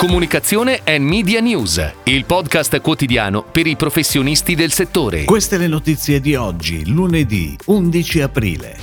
Comunicazione 0.00 0.80
e 0.82 0.98
Media 0.98 1.40
News, 1.40 1.92
il 2.04 2.24
podcast 2.24 2.80
quotidiano 2.80 3.42
per 3.42 3.66
i 3.66 3.76
professionisti 3.76 4.54
del 4.54 4.72
settore. 4.72 5.24
Queste 5.24 5.58
le 5.58 5.66
notizie 5.66 6.20
di 6.20 6.34
oggi, 6.34 6.88
lunedì 6.88 7.54
11 7.66 8.22
aprile. 8.22 8.78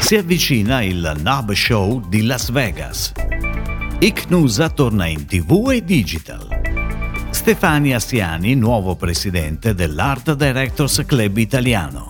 Si 0.00 0.16
avvicina 0.16 0.80
il 0.80 1.12
NAB 1.22 1.52
Show 1.52 2.08
di 2.08 2.22
Las 2.22 2.50
Vegas. 2.50 3.12
ICNUSA 3.98 4.70
torna 4.70 5.04
in 5.04 5.26
tv 5.26 5.72
e 5.72 5.84
digital. 5.84 6.48
Stefani 7.28 7.92
Assiani, 7.92 8.54
nuovo 8.54 8.96
presidente 8.96 9.74
dell'Art 9.74 10.32
Directors 10.36 11.02
Club 11.04 11.36
italiano. 11.36 12.08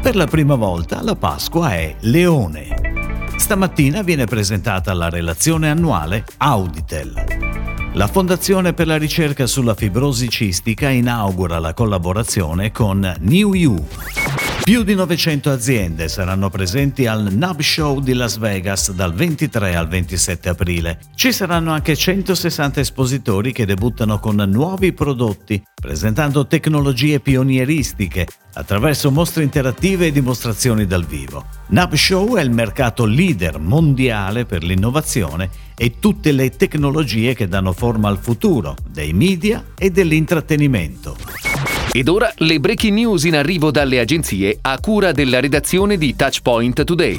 Per 0.00 0.16
la 0.16 0.26
prima 0.26 0.54
volta 0.54 1.02
la 1.02 1.16
Pasqua 1.16 1.74
è 1.74 1.96
Leone. 2.00 3.26
Stamattina 3.36 4.00
viene 4.00 4.24
presentata 4.24 4.94
la 4.94 5.10
relazione 5.10 5.68
annuale 5.68 6.24
Auditel. 6.38 7.37
La 7.98 8.06
Fondazione 8.06 8.74
per 8.74 8.86
la 8.86 8.96
ricerca 8.96 9.48
sulla 9.48 9.74
fibrosi 9.74 10.28
cistica 10.28 10.88
inaugura 10.88 11.58
la 11.58 11.74
collaborazione 11.74 12.70
con 12.70 13.12
New 13.18 13.54
You. 13.54 13.86
Più 14.62 14.84
di 14.84 14.94
900 14.94 15.50
aziende 15.50 16.06
saranno 16.06 16.48
presenti 16.48 17.08
al 17.08 17.32
NAB 17.32 17.60
Show 17.60 17.98
di 17.98 18.12
Las 18.12 18.38
Vegas 18.38 18.92
dal 18.92 19.12
23 19.12 19.74
al 19.74 19.88
27 19.88 20.48
aprile. 20.48 21.00
Ci 21.16 21.32
saranno 21.32 21.72
anche 21.72 21.96
160 21.96 22.78
espositori 22.78 23.50
che 23.50 23.66
debuttano 23.66 24.20
con 24.20 24.36
nuovi 24.36 24.92
prodotti, 24.92 25.60
presentando 25.74 26.46
tecnologie 26.46 27.18
pionieristiche 27.18 28.28
attraverso 28.52 29.10
mostre 29.10 29.42
interattive 29.42 30.06
e 30.06 30.12
dimostrazioni 30.12 30.86
dal 30.86 31.04
vivo. 31.04 31.57
NAB 31.70 31.94
Show 31.96 32.36
è 32.36 32.40
il 32.40 32.50
mercato 32.50 33.04
leader 33.04 33.58
mondiale 33.58 34.46
per 34.46 34.62
l'innovazione 34.62 35.50
e 35.76 35.96
tutte 35.98 36.32
le 36.32 36.48
tecnologie 36.56 37.34
che 37.34 37.46
danno 37.46 37.74
forma 37.74 38.08
al 38.08 38.16
futuro 38.16 38.74
dei 38.88 39.12
media 39.12 39.62
e 39.76 39.90
dell'intrattenimento. 39.90 41.14
Ed 41.92 42.08
ora 42.08 42.32
le 42.36 42.58
breaking 42.58 42.94
news 42.94 43.24
in 43.24 43.36
arrivo 43.36 43.70
dalle 43.70 44.00
agenzie 44.00 44.58
a 44.62 44.78
cura 44.80 45.12
della 45.12 45.40
redazione 45.40 45.98
di 45.98 46.16
Touchpoint 46.16 46.84
Today. 46.84 47.18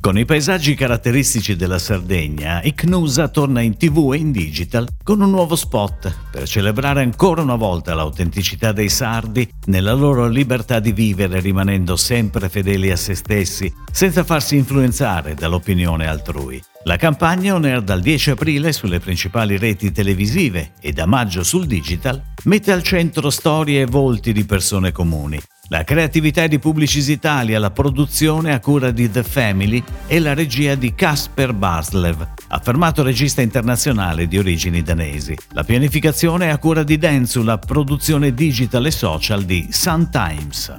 Con 0.00 0.16
i 0.16 0.24
paesaggi 0.24 0.74
caratteristici 0.74 1.56
della 1.56 1.78
Sardegna, 1.78 2.62
Icnusa 2.62 3.28
torna 3.28 3.60
in 3.60 3.76
tv 3.76 4.12
e 4.12 4.18
in 4.18 4.30
digital 4.30 4.86
con 5.02 5.20
un 5.20 5.30
nuovo 5.30 5.56
spot 5.56 6.14
per 6.30 6.46
celebrare 6.46 7.02
ancora 7.02 7.42
una 7.42 7.56
volta 7.56 7.94
l'autenticità 7.94 8.72
dei 8.72 8.88
sardi 8.88 9.48
nella 9.66 9.92
loro 9.92 10.28
libertà 10.28 10.78
di 10.78 10.92
vivere 10.92 11.40
rimanendo 11.40 11.96
sempre 11.96 12.48
fedeli 12.48 12.90
a 12.90 12.96
se 12.96 13.14
stessi, 13.14 13.72
senza 13.90 14.24
farsi 14.24 14.56
influenzare 14.56 15.34
dall'opinione 15.34 16.06
altrui. 16.06 16.62
La 16.84 16.96
campagna 16.96 17.54
on 17.54 17.64
air 17.64 17.82
dal 17.82 18.00
10 18.00 18.30
aprile 18.30 18.72
sulle 18.72 19.00
principali 19.00 19.58
reti 19.58 19.90
televisive 19.90 20.72
e 20.80 20.92
da 20.92 21.06
maggio 21.06 21.42
sul 21.42 21.66
digital 21.66 22.22
mette 22.44 22.72
al 22.72 22.82
centro 22.82 23.30
storie 23.30 23.82
e 23.82 23.86
volti 23.86 24.32
di 24.32 24.44
persone 24.44 24.92
comuni. 24.92 25.38
La 25.70 25.84
creatività 25.84 26.46
di 26.46 26.58
Publicis 26.58 27.08
Italia, 27.08 27.58
la 27.58 27.70
produzione 27.70 28.54
a 28.54 28.58
cura 28.58 28.90
di 28.90 29.10
The 29.10 29.22
Family 29.22 29.84
e 30.06 30.18
la 30.18 30.32
regia 30.32 30.74
di 30.74 30.94
Kasper 30.94 31.52
Barslev, 31.52 32.26
affermato 32.48 33.02
regista 33.02 33.42
internazionale 33.42 34.26
di 34.26 34.38
origini 34.38 34.80
danesi. 34.82 35.36
La 35.50 35.64
pianificazione 35.64 36.46
è 36.46 36.48
a 36.48 36.56
cura 36.56 36.84
di 36.84 36.96
Densu, 36.96 37.42
la 37.42 37.58
produzione 37.58 38.32
digital 38.32 38.86
e 38.86 38.90
social 38.90 39.44
di 39.44 39.68
Sun 39.70 40.08
Times. 40.10 40.74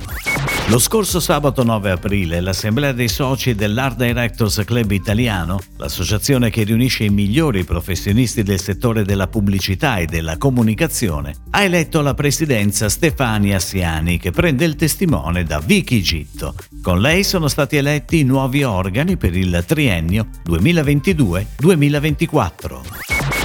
Lo 0.69 0.79
scorso 0.79 1.19
sabato 1.19 1.63
9 1.63 1.91
aprile 1.91 2.41
l'Assemblea 2.41 2.91
dei 2.91 3.07
soci 3.07 3.53
dell'Art 3.53 3.97
Directors 3.97 4.63
Club 4.65 4.91
Italiano, 4.91 5.59
l'associazione 5.77 6.49
che 6.49 6.63
riunisce 6.63 7.03
i 7.05 7.09
migliori 7.09 7.63
professionisti 7.63 8.41
del 8.41 8.59
settore 8.59 9.03
della 9.03 9.27
pubblicità 9.27 9.97
e 9.97 10.05
della 10.05 10.37
comunicazione, 10.37 11.33
ha 11.51 11.63
eletto 11.63 12.01
la 12.01 12.13
presidenza 12.13 12.89
Stefania 12.89 13.59
Siani 13.59 14.17
che 14.17 14.31
prende 14.31 14.65
il 14.65 14.75
testimone 14.79 15.43
da 15.43 15.59
Vicky 15.59 15.99
Gitto. 15.99 16.55
Con 16.81 17.01
lei 17.01 17.25
sono 17.25 17.49
stati 17.49 17.75
eletti 17.75 18.19
i 18.19 18.23
nuovi 18.23 18.63
organi 18.63 19.17
per 19.17 19.35
il 19.35 19.61
triennio 19.67 20.27
2022-2024. 20.47 22.79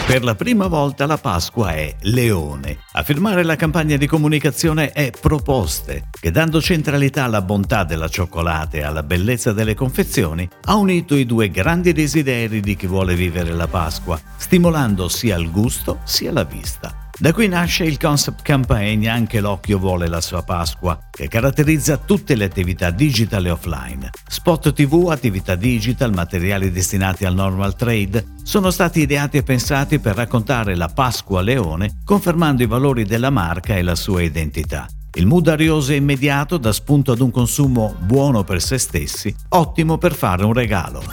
Per 0.06 0.22
la 0.22 0.36
prima 0.36 0.68
volta 0.68 1.06
la 1.06 1.18
Pasqua 1.18 1.72
è 1.72 1.92
Leone. 2.02 2.78
A 2.92 3.02
firmare 3.02 3.42
la 3.42 3.56
campagna 3.56 3.96
di 3.96 4.06
comunicazione 4.06 4.92
è 4.92 5.10
Proposte, 5.10 6.04
che 6.20 6.30
dando 6.30 6.60
centralità 6.60 7.24
alla 7.24 7.42
bontà 7.42 7.82
della 7.82 8.06
cioccolata 8.08 8.76
e 8.76 8.82
alla 8.82 9.02
bellezza 9.02 9.52
delle 9.52 9.74
confezioni, 9.74 10.48
ha 10.66 10.76
unito 10.76 11.16
i 11.16 11.26
due 11.26 11.50
grandi 11.50 11.92
desideri 11.92 12.60
di 12.60 12.76
chi 12.76 12.86
vuole 12.86 13.16
vivere 13.16 13.52
la 13.52 13.66
Pasqua, 13.66 14.20
stimolando 14.36 15.08
sia 15.08 15.36
il 15.36 15.50
gusto 15.50 15.98
sia 16.04 16.30
la 16.30 16.44
vista. 16.44 17.03
Da 17.16 17.32
qui 17.32 17.46
nasce 17.46 17.84
il 17.84 17.96
concept 17.96 18.42
campaign 18.42 19.06
Anche 19.06 19.40
l'occhio 19.40 19.78
vuole 19.78 20.08
la 20.08 20.20
sua 20.20 20.42
Pasqua, 20.42 20.98
che 21.10 21.28
caratterizza 21.28 21.96
tutte 21.96 22.34
le 22.34 22.44
attività 22.44 22.90
digital 22.90 23.46
e 23.46 23.50
offline. 23.50 24.10
Spot 24.26 24.72
TV, 24.72 25.08
attività 25.10 25.54
digital, 25.54 26.12
materiali 26.12 26.72
destinati 26.72 27.24
al 27.24 27.34
normal 27.34 27.76
trade, 27.76 28.26
sono 28.42 28.70
stati 28.70 29.00
ideati 29.00 29.36
e 29.36 29.42
pensati 29.44 30.00
per 30.00 30.16
raccontare 30.16 30.74
la 30.74 30.88
Pasqua 30.88 31.40
Leone, 31.40 32.00
confermando 32.04 32.64
i 32.64 32.66
valori 32.66 33.04
della 33.04 33.30
marca 33.30 33.76
e 33.76 33.82
la 33.82 33.94
sua 33.94 34.22
identità. 34.22 34.88
Il 35.16 35.26
mood 35.26 35.46
arioso 35.46 35.92
e 35.92 35.96
immediato 35.96 36.58
dà 36.58 36.72
spunto 36.72 37.12
ad 37.12 37.20
un 37.20 37.30
consumo 37.30 37.94
buono 38.00 38.42
per 38.42 38.60
se 38.60 38.78
stessi, 38.78 39.32
ottimo 39.50 39.96
per 39.96 40.12
fare 40.12 40.44
un 40.44 40.52
regalo. 40.52 41.04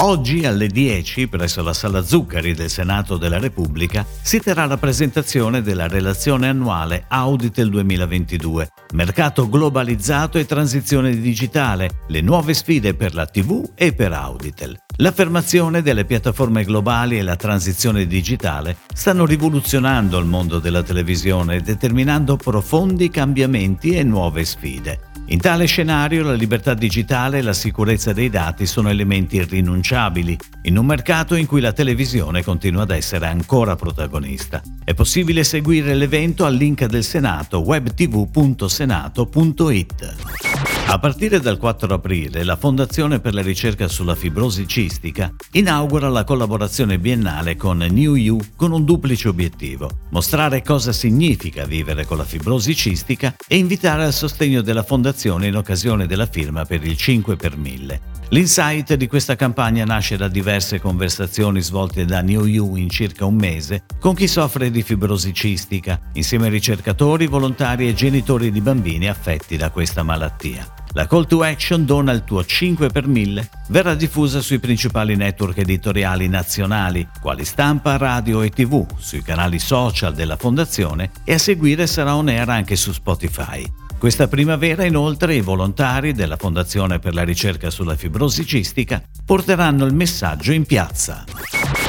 Oggi 0.00 0.44
alle 0.44 0.66
10, 0.66 1.26
presso 1.28 1.62
la 1.62 1.72
Sala 1.72 2.02
Zuccari 2.02 2.52
del 2.52 2.68
Senato 2.68 3.16
della 3.16 3.38
Repubblica, 3.38 4.04
si 4.22 4.40
terrà 4.40 4.66
la 4.66 4.76
presentazione 4.76 5.62
della 5.62 5.88
relazione 5.88 6.48
annuale 6.48 7.04
Auditel 7.08 7.70
2022, 7.70 8.68
mercato 8.92 9.48
globalizzato 9.48 10.36
e 10.36 10.44
transizione 10.44 11.18
digitale, 11.18 12.02
le 12.08 12.20
nuove 12.20 12.52
sfide 12.52 12.94
per 12.94 13.14
la 13.14 13.24
TV 13.24 13.70
e 13.74 13.94
per 13.94 14.12
Auditel. 14.12 14.78
L'affermazione 15.00 15.80
delle 15.80 16.04
piattaforme 16.04 16.62
globali 16.62 17.16
e 17.16 17.22
la 17.22 17.36
transizione 17.36 18.06
digitale 18.06 18.76
stanno 18.92 19.24
rivoluzionando 19.24 20.18
il 20.18 20.26
mondo 20.26 20.58
della 20.58 20.82
televisione, 20.82 21.62
determinando 21.62 22.36
profondi 22.36 23.08
cambiamenti 23.08 23.92
e 23.92 24.02
nuove 24.02 24.44
sfide. 24.44 25.08
In 25.28 25.40
tale 25.40 25.64
scenario 25.64 26.22
la 26.22 26.34
libertà 26.34 26.74
digitale 26.74 27.38
e 27.38 27.42
la 27.42 27.54
sicurezza 27.54 28.12
dei 28.12 28.28
dati 28.28 28.66
sono 28.66 28.90
elementi 28.90 29.36
irrinunciabili, 29.36 30.36
in 30.64 30.76
un 30.76 30.84
mercato 30.84 31.34
in 31.34 31.46
cui 31.46 31.62
la 31.62 31.72
televisione 31.72 32.44
continua 32.44 32.82
ad 32.82 32.90
essere 32.90 33.26
ancora 33.26 33.76
protagonista. 33.76 34.60
È 34.84 34.92
possibile 34.92 35.44
seguire 35.44 35.94
l'evento 35.94 36.44
al 36.44 36.54
link 36.54 36.84
del 36.84 37.04
Senato 37.04 37.60
webtv.senato.it. 37.60 40.49
A 40.92 40.98
partire 40.98 41.38
dal 41.38 41.56
4 41.56 41.94
aprile, 41.94 42.42
la 42.42 42.56
Fondazione 42.56 43.20
per 43.20 43.32
la 43.32 43.42
ricerca 43.42 43.86
sulla 43.86 44.16
fibrosi 44.16 44.66
cistica 44.66 45.32
inaugura 45.52 46.08
la 46.08 46.24
collaborazione 46.24 46.98
biennale 46.98 47.54
con 47.54 47.78
New 47.78 48.16
You 48.16 48.40
con 48.56 48.72
un 48.72 48.84
duplice 48.84 49.28
obiettivo: 49.28 49.88
mostrare 50.10 50.62
cosa 50.62 50.90
significa 50.90 51.64
vivere 51.64 52.04
con 52.04 52.16
la 52.16 52.24
fibrosi 52.24 52.74
cistica 52.74 53.36
e 53.46 53.56
invitare 53.56 54.02
al 54.02 54.12
sostegno 54.12 54.62
della 54.62 54.82
Fondazione 54.82 55.46
in 55.46 55.54
occasione 55.54 56.08
della 56.08 56.26
firma 56.26 56.64
per 56.64 56.84
il 56.84 56.96
5 56.96 57.36
per 57.36 57.56
1000. 57.56 58.00
L'insight 58.30 58.94
di 58.94 59.06
questa 59.06 59.36
campagna 59.36 59.84
nasce 59.84 60.16
da 60.16 60.26
diverse 60.26 60.80
conversazioni 60.80 61.62
svolte 61.62 62.04
da 62.04 62.20
New 62.20 62.46
You 62.46 62.74
in 62.74 62.90
circa 62.90 63.24
un 63.24 63.36
mese 63.36 63.84
con 64.00 64.16
chi 64.16 64.26
soffre 64.26 64.72
di 64.72 64.82
fibrosi 64.82 65.32
cistica, 65.32 66.00
insieme 66.14 66.48
a 66.48 66.50
ricercatori, 66.50 67.28
volontari 67.28 67.88
e 67.88 67.94
genitori 67.94 68.50
di 68.50 68.60
bambini 68.60 69.08
affetti 69.08 69.56
da 69.56 69.70
questa 69.70 70.02
malattia. 70.02 70.78
La 70.92 71.06
call 71.06 71.26
to 71.26 71.42
action 71.42 71.84
dona 71.84 72.10
il 72.10 72.24
tuo 72.24 72.44
5 72.44 72.88
per 72.88 73.06
1000 73.06 73.48
verrà 73.68 73.94
diffusa 73.94 74.40
sui 74.40 74.58
principali 74.58 75.14
network 75.14 75.58
editoriali 75.58 76.26
nazionali, 76.26 77.06
quali 77.20 77.44
stampa, 77.44 77.96
radio 77.96 78.42
e 78.42 78.50
tv, 78.50 78.84
sui 78.98 79.22
canali 79.22 79.60
social 79.60 80.14
della 80.14 80.36
fondazione 80.36 81.12
e 81.22 81.34
a 81.34 81.38
seguire 81.38 81.86
sarà 81.86 82.16
on 82.16 82.26
air 82.26 82.48
anche 82.48 82.74
su 82.74 82.90
Spotify. 82.90 83.64
Questa 84.00 84.26
primavera 84.26 84.84
inoltre 84.84 85.34
i 85.34 85.42
volontari 85.42 86.12
della 86.12 86.38
Fondazione 86.38 86.98
per 86.98 87.12
la 87.12 87.22
ricerca 87.22 87.68
sulla 87.68 87.96
fibrosi 87.96 88.46
cistica 88.46 89.02
porteranno 89.24 89.84
il 89.84 89.94
messaggio 89.94 90.52
in 90.52 90.64
piazza. 90.64 91.24